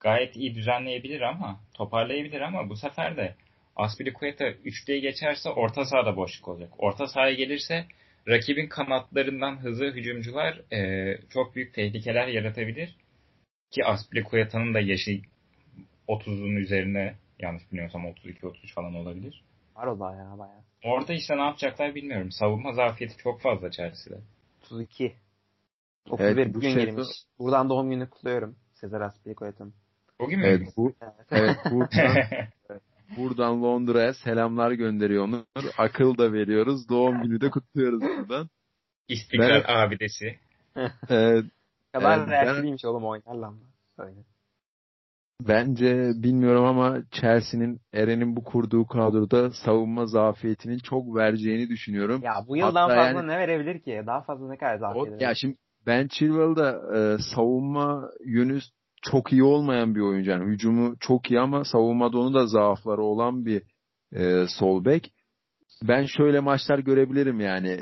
[0.00, 3.34] gayet iyi düzenleyebilir ama toparlayabilir ama bu sefer de
[3.76, 6.72] Aspilicueta üçlüye geçerse orta sahada boşluk olacak.
[6.78, 7.86] Orta sahaya gelirse
[8.28, 12.96] rakibin kanatlarından hızlı hücumcular e, çok büyük tehlikeler yaratabilir.
[13.70, 15.20] Ki Aspilicueta'nın da yaşı
[16.08, 19.42] 30'un üzerine yanlış bilmiyorsam 32-33 falan olabilir.
[19.80, 20.62] Var o da ya bayağı.
[20.84, 22.30] Orada işte ne yapacaklar bilmiyorum.
[22.30, 24.20] Savunma zafiyeti çok fazla Chelsea'de.
[24.64, 25.14] 32.
[26.10, 27.08] 31 evet, bugün şey gelmiş.
[27.38, 28.56] Buradan doğum günü kutluyorum.
[28.74, 29.74] Sezer Aspilicueta'nın.
[30.20, 30.46] Bugün mü?
[30.46, 30.92] Evet, bu,
[31.30, 32.16] evet buradan,
[33.16, 35.44] buradan Londra'ya selamlar gönderiyor Onur.
[35.78, 36.88] Akıl da veriyoruz.
[36.88, 38.50] Doğum günü de kutluyoruz buradan.
[39.08, 40.38] İstiklal ben, abidesi.
[41.08, 41.44] evet.
[41.92, 43.58] Kadar evet, reaksiyeliymiş oğlum oynar lan.
[43.98, 44.20] Öyle.
[45.48, 52.20] Bence bilmiyorum ama Chelsea'nin Eren'in bu kurduğu kadroda savunma zafiyetinin çok vereceğini düşünüyorum.
[52.24, 54.02] Ya bu yıl daha fazla yani, ne verebilir ki?
[54.06, 58.58] Daha fazla ne kadar zafiyet Ya şimdi Ben Chilwell'da e, savunma yönü
[59.02, 60.30] çok iyi olmayan bir oyuncu.
[60.30, 63.62] Yani hücumu çok iyi ama savunmada onun da zaafları olan bir
[64.12, 65.12] e, sol bek.
[65.88, 67.78] Ben şöyle maçlar görebilirim yani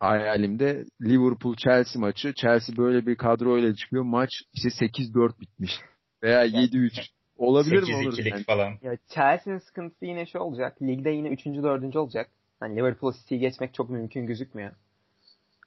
[0.00, 2.32] hayalimde Liverpool Chelsea maçı.
[2.34, 4.02] Chelsea böyle bir kadroyla çıkıyor.
[4.02, 5.72] Maç işte 8-4 bitmiş.
[6.22, 7.10] Veya 7-3.
[7.36, 8.18] Olabilir mi olur?
[8.18, 8.44] Yani?
[8.44, 8.78] falan.
[8.82, 10.82] Ya Chelsea'nin sıkıntısı yine şu olacak.
[10.82, 11.46] Ligde yine 3.
[11.46, 11.96] 4.
[11.96, 12.30] olacak.
[12.60, 14.72] Hani Liverpool City'yi geçmek çok mümkün gözükmüyor.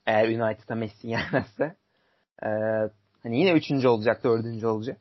[0.05, 1.75] Eğer United'a Messi gelmezse.
[2.43, 2.47] Ee,
[3.23, 3.85] hani yine 3.
[3.85, 4.63] olacak, 4.
[4.63, 4.97] olacak.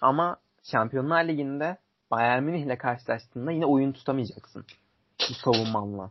[0.00, 1.76] Ama Şampiyonlar Ligi'nde
[2.10, 4.64] Bayern Münih ile karşılaştığında yine oyun tutamayacaksın.
[5.30, 6.10] Bu savunmanla.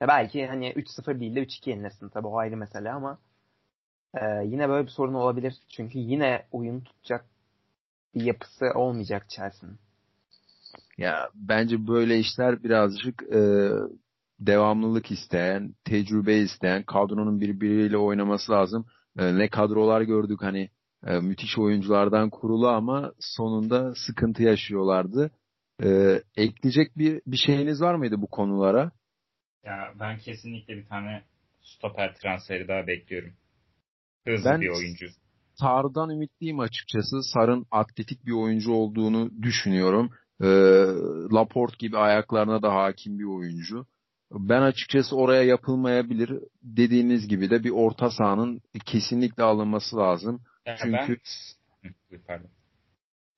[0.00, 2.08] Ya belki hani 3-0 değil de 3-2 yenilirsin.
[2.08, 3.18] Tabi o ayrı mesele ama
[4.14, 5.54] e, yine böyle bir sorun olabilir.
[5.68, 7.24] Çünkü yine oyun tutacak
[8.14, 9.78] bir yapısı olmayacak Chelsea'nin.
[10.98, 13.70] Ya bence böyle işler birazcık e,
[14.40, 18.86] devamlılık isteyen, tecrübe isteyen, kadronun birbiriyle oynaması lazım.
[19.18, 20.70] E, ne kadrolar gördük hani
[21.06, 25.30] e, müthiş oyunculardan kurulu ama sonunda sıkıntı yaşıyorlardı.
[25.82, 28.90] E, ekleyecek bir bir şeyiniz var mıydı bu konulara?
[29.64, 31.22] Ya ben kesinlikle bir tane
[31.62, 33.32] stoper transferi daha bekliyorum.
[34.26, 35.06] Hızlı ben, bir oyuncu.
[35.54, 37.22] Sar'dan ümitliyim açıkçası.
[37.22, 40.10] Sar'ın atletik bir oyuncu olduğunu düşünüyorum.
[40.40, 40.46] E,
[41.32, 43.86] Laporte gibi ayaklarına da hakim bir oyuncu.
[44.30, 46.32] Ben açıkçası oraya yapılmayabilir.
[46.62, 50.40] Dediğiniz gibi de bir orta sahanın kesinlikle alınması lazım.
[50.66, 51.18] Yani çünkü
[51.84, 51.94] ben...
[52.26, 52.50] Pardon.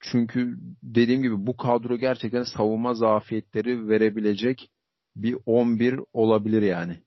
[0.01, 4.71] Çünkü dediğim gibi bu kadro gerçekten savunma zafiyetleri verebilecek
[5.17, 7.01] bir 11 olabilir yani.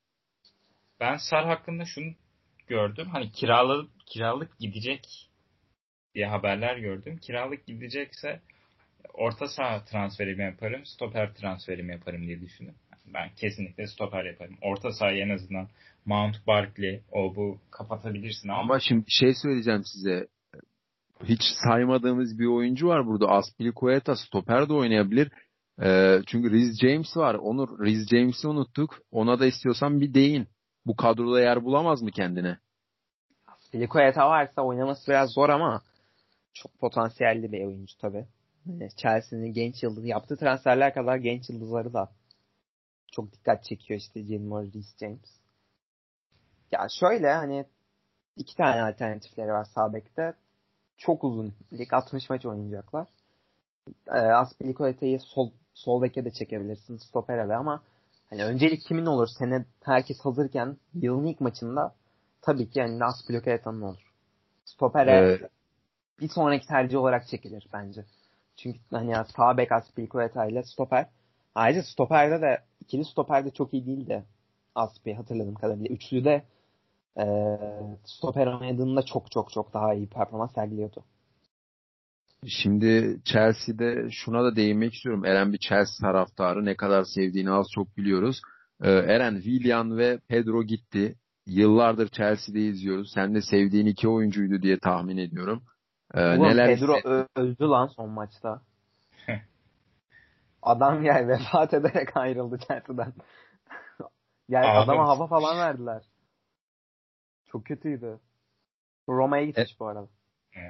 [1.00, 2.14] Ben Sar hakkında şunu
[2.68, 3.08] gördüm.
[3.12, 5.30] Hani kiralık kiralık gidecek
[6.16, 7.18] diye haberler gördüm.
[7.18, 8.42] Kiralık gidecekse
[9.14, 12.76] orta saha transferimi yaparım, stoper transferimi yaparım diye düşündüm.
[13.14, 14.58] Ben kesinlikle stoper yaparım.
[14.62, 15.68] Orta sahayı en azından
[16.06, 18.60] Mount Barkley o bu kapatabilirsin ama.
[18.60, 20.28] Ama şimdi şey söyleyeceğim size.
[21.24, 23.28] Hiç saymadığımız bir oyuncu var burada.
[23.28, 25.32] Aspilicueta stoper de oynayabilir.
[25.82, 27.36] Ee, çünkü Riz James var.
[27.36, 29.00] Onu Riz James'i unuttuk.
[29.12, 30.48] Ona da istiyorsan bir değin.
[30.86, 32.58] Bu kadroda yer bulamaz mı kendine?
[33.70, 35.82] Aspilicueta varsa oynaması biraz zor ama
[36.54, 38.26] çok potansiyelli bir oyuncu tabii.
[38.66, 42.10] Yani Chelsea'nin genç yıldız yaptığı transferler kadar genç yıldızları da
[43.12, 45.40] çok dikkat çekiyor işte Gilmore, Reece James.
[46.72, 47.66] Ya şöyle hani
[48.36, 50.34] iki tane alternatifleri var sağ bekte.
[50.98, 51.54] Çok uzun.
[51.74, 53.08] Lig 60 maç oynayacaklar.
[54.08, 56.98] E, Aspilicueta'yı sol sol beke de çekebilirsin.
[56.98, 57.84] Stopere ama
[58.30, 59.28] hani öncelik kimin olur?
[59.40, 61.96] Sene herkes hazırken yılın ilk maçında
[62.42, 64.14] tabii ki yani Aspilicueta'nın olur.
[64.66, 65.42] Stopere evet.
[66.20, 68.06] bir sonraki tercih olarak çekilir bence.
[68.58, 71.06] Çünkü hani sağ bek Aspilicueta ile stoper.
[71.56, 74.24] Ayrıca stoperde de ikili stoperde çok iyi değildi.
[74.76, 75.96] Aspi hatırladığım kadarıyla.
[75.96, 76.44] Üçlü de
[77.18, 77.26] e,
[78.06, 81.04] stoper oynadığında çok çok çok daha iyi performans sergiliyordu.
[82.48, 85.26] Şimdi Chelsea'de şuna da değinmek istiyorum.
[85.26, 86.66] Eren bir Chelsea taraftarı.
[86.66, 88.42] Ne kadar sevdiğini az çok biliyoruz.
[88.82, 91.16] Ee, Eren, Willian ve Pedro gitti.
[91.50, 93.12] Yıllardır Chelsea'de izliyoruz.
[93.14, 95.64] Sen de sevdiğin iki oyuncuydu diye tahmin ediyorum.
[96.14, 96.96] Ee, Ulan neler Pedro
[97.36, 98.62] öldü lan son maçta.
[100.62, 103.14] Adam yani vefat ederek ayrıldı Chelsea'den.
[104.50, 104.90] yani Ağladım.
[104.90, 106.04] adama hava falan verdiler.
[107.52, 108.20] Çok kötüydü.
[109.10, 110.08] Roma'ya gitmiş bu arada.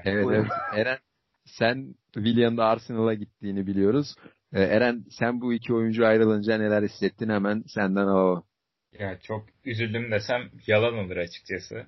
[0.03, 0.43] Evet Buyurun.
[0.43, 0.51] evet.
[0.75, 0.97] Eren
[1.45, 4.15] sen William'da Arsenal'a gittiğini biliyoruz.
[4.53, 8.43] Ee, Eren sen bu iki oyuncu ayrılınca neler hissettin hemen senden alalım.
[8.93, 11.85] Ya çok üzüldüm desem yalan olur açıkçası.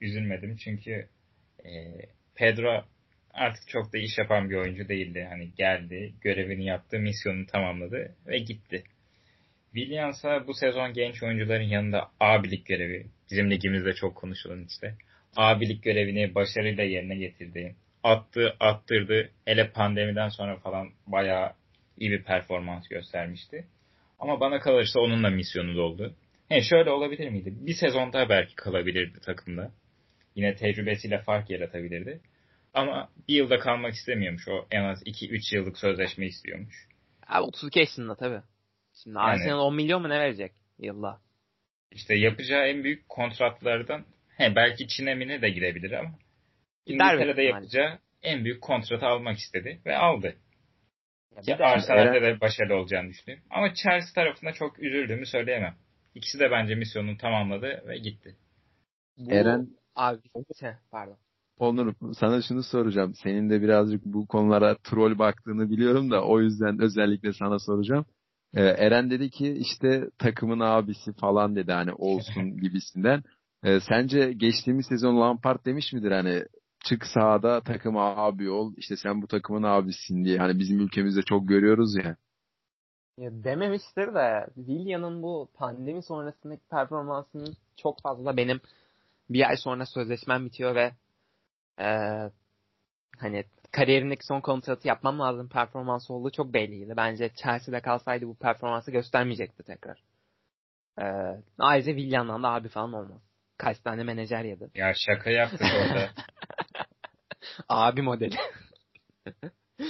[0.00, 1.08] Üzülmedim çünkü
[1.64, 1.70] e,
[2.34, 2.84] Pedro
[3.34, 5.26] artık çok da iş yapan bir oyuncu değildi.
[5.30, 8.84] Hani geldi, görevini yaptı, misyonunu tamamladı ve gitti.
[9.74, 14.94] Williams'a bu sezon genç oyuncuların yanında abilik görevi, bizim ligimizde çok konuşulan işte.
[15.36, 17.74] Abilik görevini başarıyla yerine getirdi.
[18.02, 19.30] Attı, attırdı.
[19.44, 21.52] Hele pandemiden sonra falan bayağı
[21.98, 23.64] iyi bir performans göstermişti.
[24.18, 26.14] Ama bana kalırsa onunla misyonu doldu.
[26.50, 27.52] He şöyle olabilir miydi?
[27.54, 29.70] Bir sezon daha belki kalabilirdi takımda.
[30.34, 32.20] Yine tecrübesiyle fark yaratabilirdi.
[32.74, 34.48] Ama bir yılda kalmak istemiyormuş.
[34.48, 36.74] O en az 2-3 yıllık sözleşme istiyormuş.
[37.26, 38.40] Abi 32 yaşında tabii.
[39.02, 41.20] Şimdi Yani- Arsenal 10 milyon mu ne verecek yılda?
[41.92, 44.04] İşte yapacağı en büyük kontratlardan
[44.36, 46.18] he belki Çin'e mine de girebilir ama
[46.86, 50.36] İngiltere'de büyük yapacağı en büyük kontratı almak istedi ve aldı.
[51.36, 53.44] Ya Ki bir de- Arsenal'de de başarılı olacağını düşünüyorum.
[53.50, 55.76] Ama Chelsea tarafında çok üzüldüğümü söyleyemem.
[56.14, 58.36] İkisi de bence misyonunu tamamladı ve gitti.
[59.18, 60.18] bu- Eren Abi
[60.90, 61.16] pardon.
[61.58, 63.14] Onur sana şunu soracağım.
[63.22, 68.04] Senin de birazcık bu konulara troll baktığını biliyorum da o yüzden özellikle sana soracağım.
[68.54, 73.22] Ee, Eren dedi ki işte takımın abisi falan dedi hani olsun gibisinden.
[73.64, 76.44] Ee, sence geçtiğimiz sezon Lampard demiş midir hani
[76.84, 81.48] çık sahada takıma abi ol işte sen bu takımın abisin diye hani bizim ülkemizde çok
[81.48, 82.16] görüyoruz ya.
[83.20, 88.60] Ya dememiştir de Willian'ın bu pandemi sonrasındaki performansının çok fazla benim
[89.30, 90.92] bir ay sonra sözleşmem bitiyor ve
[91.80, 92.30] eee,
[93.18, 96.94] hani kariyerindeki son kontratı yapmam lazım performansı olduğu çok belliydi.
[96.96, 100.02] Bence Chelsea'de kalsaydı bu performansı göstermeyecekti tekrar.
[100.98, 103.22] Eee ayrıca Willian'dan da abi falan olmaz.
[103.58, 104.70] Kaç tane menajer yedi.
[104.74, 106.10] Ya şaka yaptık orada.
[107.68, 108.36] abi modeli.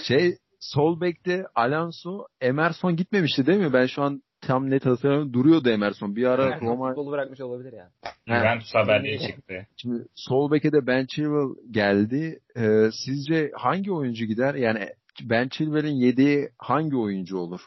[0.09, 3.73] Şey sol bekte Alonso Emerson gitmemişti değil mi?
[3.73, 5.33] Ben şu an tam net hatırlamıyorum.
[5.33, 6.17] Duruyordu Emerson.
[6.17, 6.63] Bir ara Evet.
[6.63, 7.91] Roma Futbolu bırakmış olabilir ya.
[8.27, 9.67] Juventus haberleri çıktı.
[9.77, 12.41] Şimdi sol beke de Ben Chilwell geldi.
[12.57, 14.55] Ee, sizce hangi oyuncu gider?
[14.55, 14.89] Yani
[15.23, 17.61] Ben Chilwell'in yediği hangi oyuncu olur?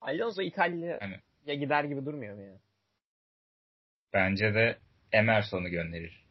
[0.00, 2.58] Alonso İtalya'ya Hani- gider gibi durmuyor mu ya?
[4.12, 4.78] Bence de
[5.12, 6.24] Emerson'u gönderir.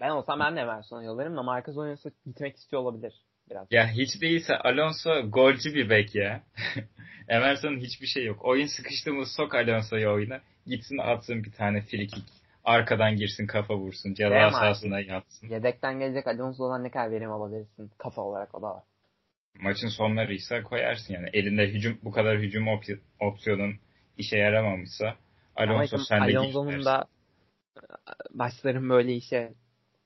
[0.00, 3.72] Ben olsam ben de Emerson'a yollarım da Marcus Oyuncu gitmek istiyor olabilir biraz.
[3.72, 6.42] Ya hiç değilse Alonso golcü bir bek ya.
[7.28, 8.44] Emerson'un hiçbir şey yok.
[8.44, 10.40] Oyun sıkıştı mı sok Alonso'yu oyuna.
[10.66, 12.28] Gitsin atsın bir tane free kick.
[12.64, 14.14] Arkadan girsin kafa vursun.
[14.14, 15.48] Ceza sahasına yatsın.
[15.48, 18.82] Yedekten gelecek Alonso'dan ne kadar verim alabilirsin kafa olarak o da var.
[19.60, 21.30] Maçın sonlarıysa koyarsın yani.
[21.32, 23.74] Elinde hücum bu kadar hücum op- opsiyonun
[24.18, 25.16] işe yaramamışsa
[25.56, 27.04] Ama Alonso sen de Alonso'nun da
[28.30, 29.52] başların böyle işe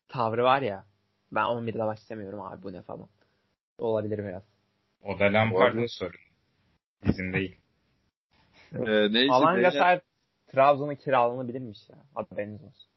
[0.09, 0.85] tavrı var ya.
[1.33, 3.09] Ben 11'de başlamıyorum abi bu ne falan.
[3.78, 4.42] Olabilir biraz.
[5.02, 6.12] O da Lampard'ın sorunu.
[7.06, 7.56] Bizim değil.
[8.74, 10.00] Ee, neyse Alan beyler, Gasar
[10.52, 11.96] Trabzon'a kiralanabilirmiş ya.
[12.14, 12.88] Haberiniz olsun.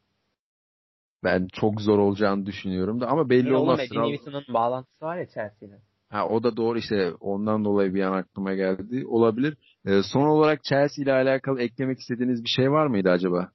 [1.23, 3.79] ben çok zor olacağını düşünüyorum da ama belli Belli olmaz.
[3.91, 5.79] Oğlum Trabzon- Edin bağlantısı var ya Chelsea'yle.
[6.09, 9.05] Ha, o da doğru işte ondan dolayı bir an aklıma geldi.
[9.07, 9.57] Olabilir.
[9.85, 13.51] Ee, son olarak Chelsea ile alakalı eklemek istediğiniz bir şey var mıydı acaba?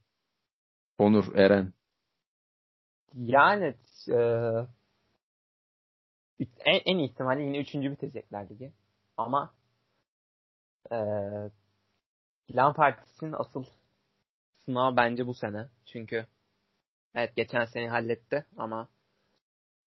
[0.99, 1.73] Onur, Eren.
[3.15, 3.75] Yani
[4.09, 4.19] e,
[6.41, 8.73] en, en ihtimalle yine üçüncü bitecekler ligi.
[9.17, 9.55] Ama
[10.91, 11.51] e,
[12.51, 13.65] Lampard'ın asıl
[14.65, 15.69] sınavı bence bu sene.
[15.87, 16.27] Çünkü
[17.15, 18.89] evet geçen sene halletti ama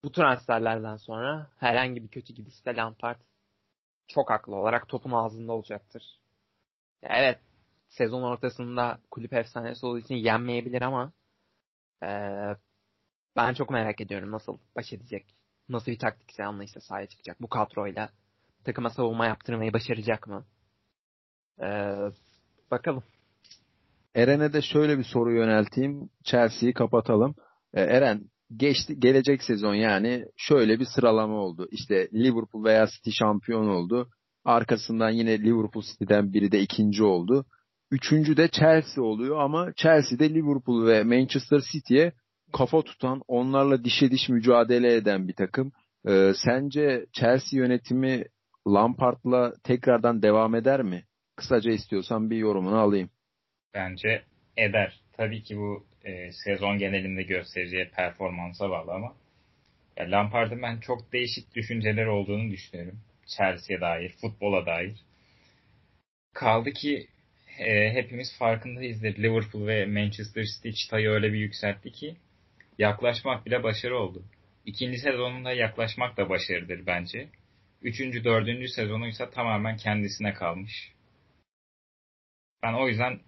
[0.04, 3.20] bu transferlerden sonra herhangi bir kötü gidişte Lampard
[4.08, 6.20] çok haklı olarak topun ağzında olacaktır.
[7.02, 7.40] Evet
[7.90, 11.12] sezon ortasında kulüp efsanesi olduğu için yenmeyebilir ama
[12.02, 12.56] eee
[13.36, 15.36] ben çok merak ediyorum nasıl baş edecek.
[15.70, 18.10] Nasıl bir taktiksel anlayışla sahaya çıkacak bu kadroyla.
[18.64, 20.44] Takıma savunma yaptırmayı başaracak mı?
[21.62, 21.96] Ee,
[22.70, 23.02] bakalım.
[24.14, 26.10] Eren'e de şöyle bir soru yönelteyim.
[26.24, 27.34] Chelsea'yi kapatalım.
[27.74, 31.68] Ee, Eren, geçti, gelecek sezon yani şöyle bir sıralama oldu.
[31.70, 34.08] İşte Liverpool veya City şampiyon oldu.
[34.44, 37.46] Arkasından yine Liverpool City'den biri de ikinci oldu.
[37.90, 42.12] Üçüncü de Chelsea oluyor ama Chelsea'de Liverpool ve Manchester City'ye
[42.52, 45.72] kafa tutan, onlarla dişe diş mücadele eden bir takım.
[46.08, 48.24] Ee, sence Chelsea yönetimi
[48.68, 51.04] Lampard'la tekrardan devam eder mi?
[51.36, 53.10] Kısaca istiyorsan bir yorumunu alayım.
[53.74, 54.22] Bence
[54.56, 55.00] eder.
[55.12, 59.14] Tabii ki bu e, sezon genelinde göstereceği performansa bağlı ama
[59.96, 63.00] ya Lampard'ın ben çok değişik düşünceleri olduğunu düşünüyorum.
[63.26, 64.92] Chelsea'ye dair, futbola dair.
[66.34, 67.06] Kaldı ki
[67.58, 69.16] e, hepimiz farkındayızdır.
[69.16, 72.16] Liverpool ve Manchester City çıtayı öyle bir yükseltti ki
[72.80, 74.24] yaklaşmak bile başarı oldu.
[74.64, 77.28] İkinci sezonunda yaklaşmak da başarıdır bence.
[77.82, 80.92] Üçüncü, dördüncü sezonu ise tamamen kendisine kalmış.
[82.62, 83.20] Ben o yüzden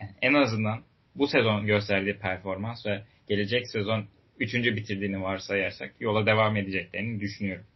[0.00, 4.06] yani en azından bu sezon gösterdiği performans ve gelecek sezon
[4.38, 7.66] üçüncü bitirdiğini varsayarsak yola devam edeceklerini düşünüyorum.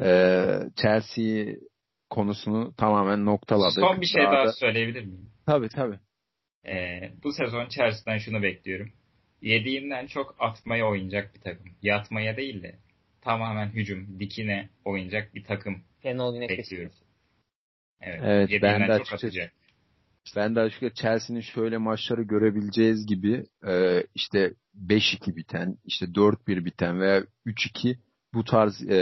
[0.00, 1.54] Ee, Chelsea
[2.10, 3.80] konusunu tamamen noktaladık.
[3.80, 4.52] Son bir şey daha, daha da...
[4.52, 5.30] söyleyebilir miyim?
[5.46, 5.98] Tabii tabii.
[6.66, 8.92] Ee, bu sezon Chelsea'den şunu bekliyorum.
[9.44, 11.66] Yediğinden çok atmaya oynayacak bir takım.
[11.82, 12.74] Yatmaya değil de
[13.20, 15.82] tamamen hücum, dikine oynayacak bir takım
[16.34, 16.92] Güneş bekliyorum.
[18.00, 19.52] Evet, evet yediğinden ben de çok açıkçası, atacak.
[20.36, 24.54] Ben de açıkçası Chelsea'nin şöyle maçları görebileceğiz gibi e, işte
[24.88, 27.96] 5-2 biten, işte 4-1 biten veya 3-2
[28.34, 28.96] bu tarz e,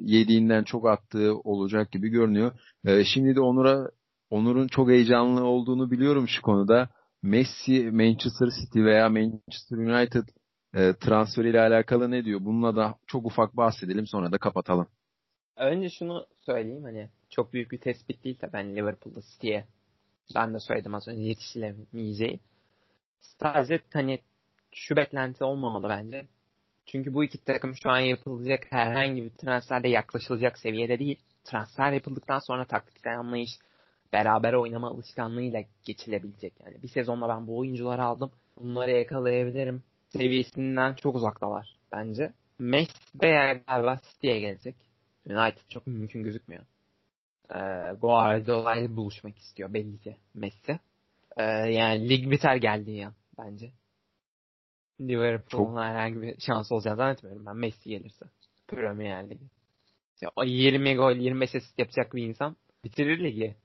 [0.00, 2.52] yediğinden çok attığı olacak gibi görünüyor.
[2.84, 3.90] E, şimdi de Onur'a
[4.30, 6.88] Onur'un çok heyecanlı olduğunu biliyorum şu konuda.
[7.24, 10.28] Messi Manchester City veya Manchester United
[10.74, 12.40] e, transferiyle alakalı ne diyor?
[12.44, 14.88] Bununla da çok ufak bahsedelim sonra da kapatalım.
[15.56, 19.64] Önce şunu söyleyeyim hani çok büyük bir tespit değil de ben Liverpool'da City'ye
[20.34, 22.40] ben de söyledim az önce yetişilemeyeceği.
[23.20, 24.18] Sadece hani
[24.72, 26.26] şu beklenti olmamalı bence.
[26.86, 31.18] Çünkü bu iki takım şu an yapılacak herhangi bir transferde yaklaşılacak seviyede değil.
[31.44, 33.50] Transfer yapıldıktan sonra taktiksel anlayış,
[34.14, 36.52] beraber oynama alışkanlığıyla geçilebilecek.
[36.64, 38.30] Yani bir sezonda ben bu oyuncuları aldım.
[38.60, 39.82] Bunları yakalayabilirim.
[40.08, 42.32] Seviyesinden çok uzaktalar bence.
[42.58, 44.76] Messi de galiba City'ye gelecek.
[45.26, 46.62] United çok mümkün gözükmüyor.
[47.50, 47.58] Ee,
[48.00, 50.78] Guardiola ile buluşmak istiyor belli ki Messi.
[51.36, 53.72] Ee, yani lig biter geldiği yan bence.
[55.00, 58.24] Liverpool'un herhangi bir şans olacağını zannetmiyorum ben Messi gelirse.
[58.68, 59.44] Premier Ligi.
[60.20, 63.56] Ya, 20 gol 25 asist yapacak bir insan bitirir ligi.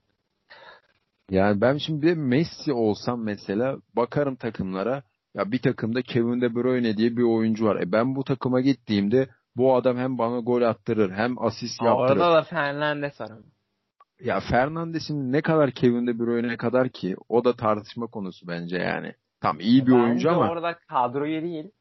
[1.29, 5.03] Yani ben şimdi bir Messi olsam mesela bakarım takımlara
[5.35, 7.75] ya bir takımda Kevin De Bruyne diye bir oyuncu var.
[7.81, 12.19] E ben bu takıma gittiğimde bu adam hem bana gol attırır hem asist yaptırır.
[12.19, 13.31] Orada da Fernandes var.
[14.19, 19.13] Ya Fernandes'in ne kadar Kevin De Bruyne kadar ki o da tartışma konusu bence yani.
[19.41, 20.49] Tam iyi bir bence oyuncu ama.
[20.49, 21.71] orada kadroyu değil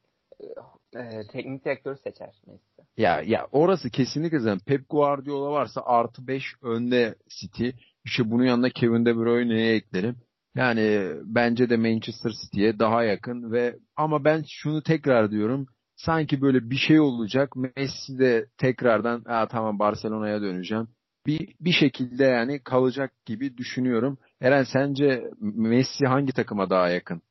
[0.97, 2.83] e, teknik direktörü seçer Messi.
[2.97, 7.71] Ya ya orası kesinlikle zaten Pep Guardiola varsa artı 5 önde City.
[8.05, 10.17] İşte bunun yanında Kevin De Bruyne'ye eklerim.
[10.55, 15.67] Yani bence de Manchester City'ye daha yakın ve ama ben şunu tekrar diyorum.
[15.97, 17.57] Sanki böyle bir şey olacak.
[17.57, 20.89] Messi de tekrardan Aa, tamam Barcelona'ya döneceğim.
[21.27, 24.19] Bir, bir şekilde yani kalacak gibi düşünüyorum.
[24.41, 27.23] Eren sence Messi hangi takıma daha yakın?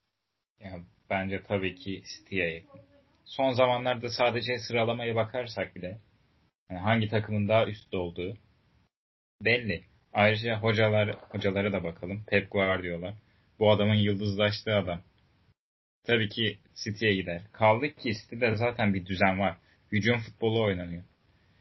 [0.60, 2.82] Ya, bence tabii ki City'ye yakın.
[3.26, 6.02] Son zamanlarda sadece sıralamaya bakarsak bile
[6.70, 8.38] yani hangi takımın daha üstte olduğu
[9.42, 9.84] belli.
[10.18, 12.24] Ayrıca hocalar hocalara da bakalım.
[12.28, 13.14] Pep Guardiola.
[13.60, 15.02] Bu adamın yıldızlaştığı adam.
[16.04, 17.42] Tabii ki City'ye gider.
[17.52, 19.58] Kaldı ki City'de zaten bir düzen var.
[19.92, 21.04] Hücum futbolu oynanıyor.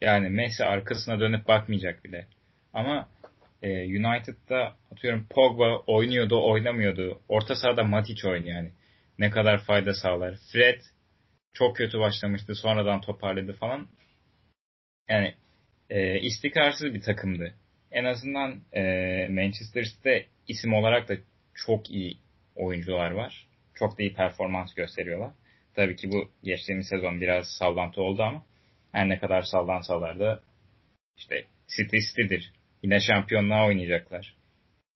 [0.00, 2.26] Yani Messi arkasına dönüp bakmayacak bile.
[2.72, 3.08] Ama
[3.62, 7.20] e, United'da atıyorum Pogba oynuyordu, oynamıyordu.
[7.28, 8.70] Orta sahada Matic oynuyor yani.
[9.18, 10.34] Ne kadar fayda sağlar.
[10.52, 10.80] Fred
[11.52, 12.54] çok kötü başlamıştı.
[12.54, 13.88] Sonradan toparladı falan.
[15.08, 15.34] Yani
[15.90, 17.54] e, istikrarsız bir takımdı.
[17.96, 18.82] En azından e,
[19.30, 21.14] Manchester City'de isim olarak da
[21.54, 22.18] çok iyi
[22.56, 23.48] oyuncular var.
[23.74, 25.30] Çok da iyi performans gösteriyorlar.
[25.74, 28.42] Tabii ki bu geçtiğimiz sezon biraz sallantı oldu ama
[28.92, 30.40] her ne kadar sallansalar da
[31.16, 31.44] işte
[31.76, 32.52] City City'dir.
[32.82, 34.36] Yine şampiyonluğa oynayacaklar.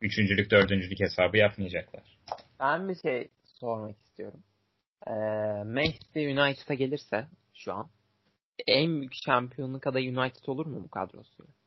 [0.00, 2.18] Üçüncülük, dördüncülük hesabı yapmayacaklar.
[2.60, 4.42] Ben bir şey sormak istiyorum.
[5.06, 5.10] Ee,
[5.64, 7.90] Messi United'a gelirse şu an
[8.66, 11.59] en büyük şampiyonluk adayı United olur mu bu kadrosuyla?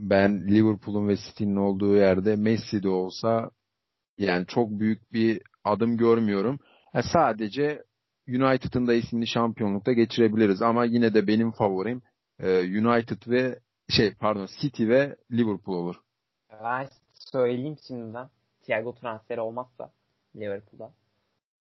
[0.00, 3.50] Ben Liverpool'un ve City'nin olduğu yerde Messi de olsa
[4.18, 6.58] yani çok büyük bir adım görmüyorum.
[6.94, 7.84] Yani sadece
[8.28, 12.02] United'ın da ismini şampiyonlukta geçirebiliriz ama yine de benim favorim
[12.42, 15.96] United ve şey pardon City ve Liverpool olur.
[16.62, 18.28] Ben söyleyeyim şimdiden.
[18.62, 19.92] Thiago transferi olmazsa
[20.36, 20.92] Liverpool'a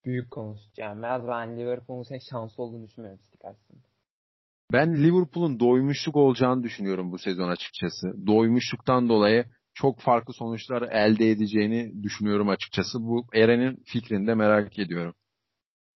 [0.06, 1.04] büyük konuşacağım.
[1.04, 3.95] Biraz ben Liverpool'un sen şansı olduğunu düşünmüyorum City karşısında.
[4.74, 8.28] Ben Liverpool'un doymuşluk olacağını düşünüyorum bu sezon açıkçası.
[8.28, 13.00] Doymuşluktan dolayı çok farklı sonuçlar elde edeceğini düşünüyorum açıkçası.
[13.02, 15.16] Bu Eren'in fikrini de merak ediyorum.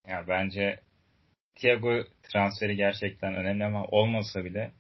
[0.08, 0.80] Ya bence
[1.56, 4.72] Thiago transferi gerçekten önemli ama olmasa bile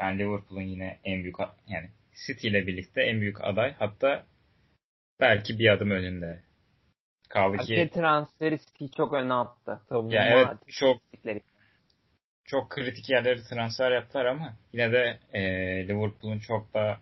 [0.00, 1.36] ben Liverpool'un yine en büyük
[1.66, 1.90] yani
[2.26, 4.26] City ile birlikte en büyük aday hatta
[5.20, 6.42] belki bir adım önünde.
[7.28, 9.80] Kaldı ki transferi City çok öne attı.
[10.08, 11.02] ya evet çok
[12.48, 15.42] çok kritik yerleri transfer yaptılar ama yine de e,
[15.88, 16.98] Liverpool'un çok da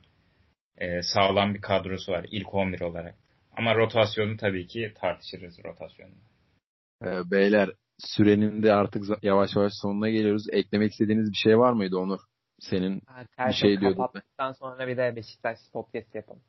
[0.78, 3.14] e, sağlam bir kadrosu var ilk 11 olarak.
[3.56, 6.26] Ama rotasyonu tabii ki tartışırız rotasyonunu.
[7.04, 10.46] Ee, beyler sürenin de artık yavaş yavaş sonuna geliyoruz.
[10.52, 12.20] Eklemek istediğiniz bir şey var mıydı Onur?
[12.60, 13.02] Senin
[13.38, 13.96] bir şey diyordun.
[13.96, 16.42] Kapattıktan sonra bir de Beşiktaş podcast yapalım.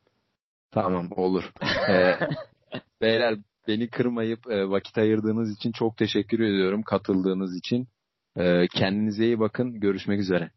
[0.72, 1.52] Tamam olur.
[1.90, 2.14] ee,
[3.02, 3.36] beyler
[3.68, 7.88] beni kırmayıp e, vakit ayırdığınız için çok teşekkür ediyorum katıldığınız için.
[8.38, 9.80] E, kendinize iyi bakın.
[9.80, 10.52] Görüşmek üzere.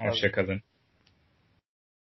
[0.00, 0.62] Hoşçakalın.